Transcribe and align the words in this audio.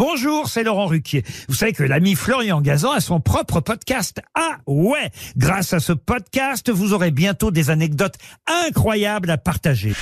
Bonjour, 0.00 0.48
c'est 0.48 0.62
Laurent 0.62 0.86
Ruquier. 0.86 1.24
Vous 1.46 1.54
savez 1.54 1.74
que 1.74 1.82
l'ami 1.82 2.14
Florian 2.14 2.62
Gazan 2.62 2.92
a 2.92 3.00
son 3.00 3.20
propre 3.20 3.60
podcast. 3.60 4.22
Ah 4.34 4.56
ouais 4.66 5.10
Grâce 5.36 5.74
à 5.74 5.78
ce 5.78 5.92
podcast, 5.92 6.70
vous 6.70 6.94
aurez 6.94 7.10
bientôt 7.10 7.50
des 7.50 7.68
anecdotes 7.68 8.14
incroyables 8.46 9.28
à 9.28 9.36
partager. 9.36 9.92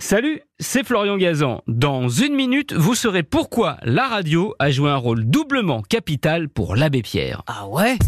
Salut, 0.00 0.40
c'est 0.58 0.84
Florian 0.84 1.16
Gazan. 1.16 1.62
Dans 1.68 2.08
une 2.08 2.34
minute, 2.34 2.72
vous 2.72 2.96
saurez 2.96 3.22
pourquoi 3.22 3.76
la 3.84 4.08
radio 4.08 4.56
a 4.58 4.72
joué 4.72 4.90
un 4.90 4.96
rôle 4.96 5.26
doublement 5.26 5.80
capital 5.82 6.48
pour 6.48 6.74
l'abbé 6.74 7.02
Pierre. 7.02 7.44
Ah 7.46 7.68
ouais? 7.68 7.98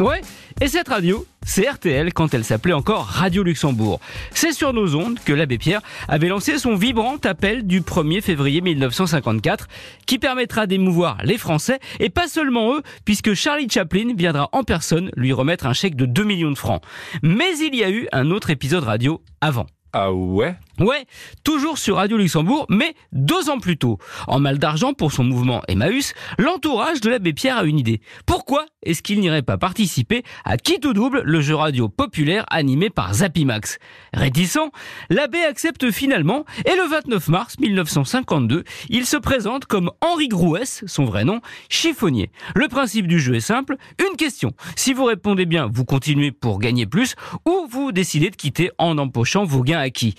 Ouais, 0.00 0.20
et 0.60 0.66
cette 0.66 0.88
radio, 0.88 1.24
c'est 1.44 1.68
RTL 1.68 2.12
quand 2.12 2.34
elle 2.34 2.44
s'appelait 2.44 2.72
encore 2.72 3.04
Radio 3.06 3.42
Luxembourg. 3.42 4.00
C'est 4.32 4.52
sur 4.52 4.72
nos 4.72 4.94
ondes 4.94 5.18
que 5.24 5.32
l'abbé 5.32 5.58
Pierre 5.58 5.82
avait 6.08 6.28
lancé 6.28 6.58
son 6.58 6.74
vibrant 6.74 7.16
appel 7.24 7.66
du 7.66 7.80
1er 7.80 8.20
février 8.20 8.60
1954 8.60 9.68
qui 10.06 10.18
permettra 10.18 10.66
d'émouvoir 10.66 11.18
les 11.24 11.38
Français 11.38 11.80
et 12.00 12.10
pas 12.10 12.28
seulement 12.28 12.74
eux 12.74 12.82
puisque 13.04 13.34
Charlie 13.34 13.68
Chaplin 13.68 14.14
viendra 14.16 14.48
en 14.52 14.62
personne 14.62 15.10
lui 15.16 15.32
remettre 15.32 15.66
un 15.66 15.72
chèque 15.72 15.96
de 15.96 16.06
2 16.06 16.24
millions 16.24 16.50
de 16.50 16.58
francs. 16.58 16.82
Mais 17.22 17.58
il 17.58 17.74
y 17.74 17.84
a 17.84 17.90
eu 17.90 18.08
un 18.12 18.30
autre 18.30 18.50
épisode 18.50 18.84
radio 18.84 19.22
avant. 19.40 19.66
Ah 19.92 20.10
ouais? 20.12 20.54
Ouais, 20.82 21.06
toujours 21.44 21.78
sur 21.78 21.94
Radio 21.98 22.16
Luxembourg, 22.16 22.66
mais 22.68 22.96
deux 23.12 23.50
ans 23.50 23.60
plus 23.60 23.76
tôt. 23.76 23.98
En 24.26 24.40
mal 24.40 24.58
d'argent 24.58 24.94
pour 24.94 25.12
son 25.12 25.22
mouvement 25.22 25.62
Emmaüs, 25.68 26.12
l'entourage 26.38 27.00
de 27.00 27.08
l'abbé 27.08 27.32
Pierre 27.32 27.58
a 27.58 27.64
une 27.64 27.78
idée. 27.78 28.00
Pourquoi 28.26 28.66
est-ce 28.82 29.00
qu'il 29.00 29.20
n'irait 29.20 29.42
pas 29.42 29.58
participer 29.58 30.24
à 30.44 30.56
Qui 30.56 30.80
tout 30.80 30.92
double, 30.92 31.22
le 31.24 31.40
jeu 31.40 31.54
radio 31.54 31.88
populaire 31.88 32.44
animé 32.50 32.90
par 32.90 33.14
Zapimax? 33.14 33.78
Réticent, 34.12 34.72
l'abbé 35.08 35.38
accepte 35.38 35.92
finalement 35.92 36.44
et 36.64 36.74
le 36.74 36.88
29 36.88 37.28
mars 37.28 37.60
1952, 37.60 38.64
il 38.88 39.06
se 39.06 39.16
présente 39.16 39.66
comme 39.66 39.92
Henri 40.00 40.26
Grouès, 40.26 40.82
son 40.88 41.04
vrai 41.04 41.24
nom, 41.24 41.40
chiffonnier. 41.68 42.32
Le 42.56 42.66
principe 42.66 43.06
du 43.06 43.20
jeu 43.20 43.36
est 43.36 43.40
simple, 43.40 43.76
une 44.00 44.16
question. 44.16 44.50
Si 44.74 44.94
vous 44.94 45.04
répondez 45.04 45.46
bien, 45.46 45.68
vous 45.72 45.84
continuez 45.84 46.32
pour 46.32 46.58
gagner 46.58 46.86
plus 46.86 47.14
ou 47.46 47.68
vous 47.70 47.92
décidez 47.92 48.30
de 48.30 48.36
quitter 48.36 48.72
en 48.78 48.98
empochant 48.98 49.44
vos 49.44 49.62
gains 49.62 49.78
acquis. 49.78 50.16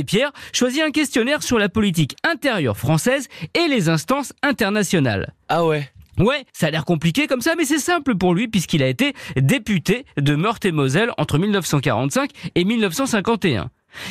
Pierre 0.00 0.32
choisit 0.52 0.82
un 0.82 0.90
questionnaire 0.90 1.42
sur 1.42 1.58
la 1.58 1.68
politique 1.68 2.16
intérieure 2.24 2.76
française 2.76 3.28
et 3.54 3.68
les 3.68 3.88
instances 3.88 4.32
internationales. 4.42 5.34
Ah 5.48 5.64
ouais 5.64 5.88
Ouais, 6.18 6.44
ça 6.52 6.66
a 6.66 6.70
l'air 6.70 6.84
compliqué 6.84 7.26
comme 7.26 7.40
ça, 7.40 7.54
mais 7.56 7.64
c'est 7.64 7.78
simple 7.78 8.14
pour 8.16 8.34
lui 8.34 8.46
puisqu'il 8.46 8.82
a 8.82 8.88
été 8.88 9.14
député 9.36 10.04
de 10.18 10.34
Meurthe-et-Moselle 10.34 11.10
entre 11.16 11.38
1945 11.38 12.30
et 12.54 12.64
1951. 12.64 13.70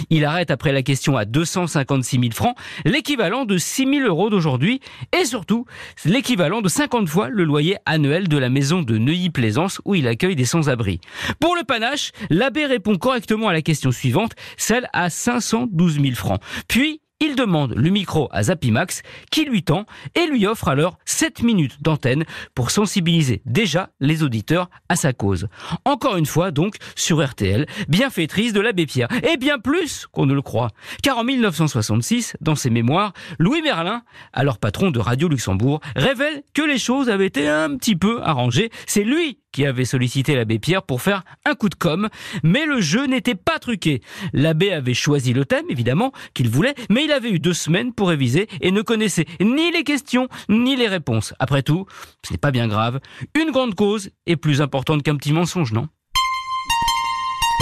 Il 0.10 0.26
arrête 0.26 0.52
après 0.52 0.72
la 0.72 0.84
question 0.84 1.18
à 1.18 1.26
256 1.26 2.20
000 2.20 2.32
francs, 2.34 2.56
l'équivalent 2.86 3.46
de 3.46 3.58
6 3.58 3.86
000 3.86 4.08
euros 4.08 4.30
d'aujourd'hui, 4.30 4.80
et 5.20 5.26
surtout 5.26 5.66
l'équivalent 6.06 6.62
de 6.62 6.70
50 6.70 7.08
fois 7.08 7.30
le 7.30 7.44
loyer 7.44 7.78
annuel 7.86 8.28
de 8.28 8.38
la 8.38 8.50
maison 8.50 8.82
de 8.82 8.98
Neuilly-Plaisance 8.98 9.82
où 9.86 9.96
il 9.96 10.08
accueille 10.08 10.36
des 10.36 10.46
sans-abri. 10.46 11.00
Pour 11.40 11.56
le 11.56 11.64
panache, 11.64 12.12
l'abbé 12.30 12.66
répond 12.66 12.96
correctement 12.96 13.48
à 13.48 13.54
la 13.54 13.62
question 13.62 13.92
suivante, 13.92 14.34
celle 14.58 14.88
à 14.94 15.10
512 15.10 16.02
000 16.02 16.16
francs. 16.16 16.42
Puis, 16.68 17.02
il 17.22 17.36
demande 17.36 17.74
le 17.76 17.90
micro 17.90 18.28
à 18.32 18.44
Zapimax 18.44 19.04
qui 19.30 19.46
lui 19.46 19.64
tend 19.64 19.86
et 20.16 20.26
lui 20.26 20.46
offre 20.46 20.68
alors 20.68 20.98
7 21.06 21.44
minutes 21.44 21.82
d'antenne 21.82 22.26
pour 22.56 22.72
sensibiliser 22.72 23.42
déjà 23.46 23.92
les 24.02 24.24
auditeurs 24.24 24.70
à 24.90 24.96
sa 24.96 25.14
cause. 25.14 25.48
Encore 25.86 26.18
une 26.18 26.26
fois 26.26 26.52
donc 26.52 26.76
sur 26.96 27.24
RTL, 27.24 27.68
bienfaitrice 27.88 28.54
de 28.54 28.60
l'abbé 28.60 28.86
Pierre 28.86 29.08
et 29.24 29.38
bien 29.38 29.60
plus 29.60 30.08
qu'on 30.12 30.26
ne 30.26 30.34
le 30.34 30.42
croit. 30.42 30.72
Car 31.04 31.20
en 31.20 31.24
1966, 31.24 32.36
dans 32.42 32.56
ses 32.56 32.72
mémoires, 32.72 33.14
Louis 33.38 33.62
Merlin, 33.62 34.02
alors 34.34 34.58
patron 34.58 34.92
de 34.92 35.00
Radio 35.00 35.28
Luxembourg, 35.28 35.80
révèle 35.96 36.42
que 36.54 36.64
les 36.64 36.80
choses 36.80 37.10
avaient 37.10 37.28
été 37.28 37.48
un 37.48 37.78
petit 37.78 37.96
peu 37.96 38.22
arrangées. 38.24 38.72
C'est 38.88 39.04
lui 39.04 39.38
qui 39.52 39.66
avait 39.66 39.86
sollicité 39.86 40.36
l'abbé 40.36 40.60
Pierre 40.60 40.84
pour 40.84 41.02
faire 41.02 41.24
un 41.46 41.56
coup 41.56 41.70
de 41.70 41.76
com, 41.76 42.10
mais 42.44 42.66
le 42.66 42.82
jeu 42.82 43.06
n'était 43.06 43.36
pas 43.36 43.60
truqué. 43.60 44.02
L'abbé 44.34 44.72
avait 44.72 44.94
choisi 44.94 45.34
le 45.34 45.46
thème, 45.46 45.66
évidemment, 45.70 46.12
qu'il 46.34 46.50
voulait, 46.50 46.76
mais 46.90 47.06
il 47.06 47.12
avait 47.12 47.32
eu 47.32 47.40
deux 47.40 47.54
semaines 47.54 47.94
pour 47.94 48.10
réviser 48.10 48.48
et 48.62 48.72
ne 48.72 48.82
connaissait 48.82 49.26
ni 49.40 49.72
les 49.72 49.84
questions 49.84 50.28
ni 50.50 50.76
les 50.76 50.88
réponses. 50.88 51.34
Après 51.40 51.64
tout, 51.64 51.86
ce 52.26 52.34
n'est 52.34 52.38
pas 52.38 52.52
bien 52.52 52.68
grave. 52.68 53.00
Une 53.40 53.52
grande 53.52 53.76
cause 53.76 54.10
est 54.26 54.36
plus 54.36 54.62
importante 54.62 55.04
qu'un 55.04 55.16
petit 55.16 55.34
mensonge, 55.34 55.74
non? 55.74 55.88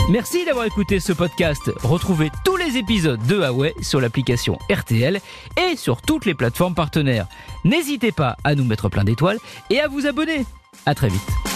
Merci 0.10 0.44
d'avoir 0.44 0.66
écouté 0.66 1.00
ce 1.00 1.14
podcast. 1.14 1.70
Retrouvez 1.84 2.32
tous 2.44 2.56
les 2.58 2.78
épisodes 2.78 3.24
de 3.28 3.36
Huawei 3.36 3.74
sur 3.82 4.02
l'application 4.02 4.58
RTL 4.72 5.20
et 5.62 5.76
sur 5.76 6.02
toutes 6.02 6.26
les 6.26 6.34
plateformes 6.34 6.74
partenaires. 6.74 7.28
N'hésitez 7.64 8.12
pas 8.12 8.36
à 8.44 8.56
nous 8.56 8.64
mettre 8.64 8.90
plein 8.90 9.04
d'étoiles 9.04 9.38
et 9.70 9.80
à 9.80 9.88
vous 9.88 10.08
abonner. 10.08 10.46
À 10.88 10.96
très 10.96 11.10
vite. 11.10 11.49